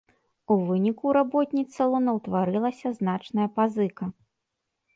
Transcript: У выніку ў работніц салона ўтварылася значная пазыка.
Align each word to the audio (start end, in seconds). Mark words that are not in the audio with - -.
У 0.53 0.55
выніку 0.69 0.97
ў 1.07 1.11
работніц 1.17 1.69
салона 1.79 2.15
ўтварылася 2.17 2.87
значная 3.03 3.47
пазыка. 3.61 4.05